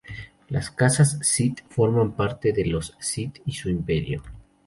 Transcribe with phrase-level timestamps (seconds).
[0.49, 4.23] Los cazas Sith forman parte de los Sith y su Imperio.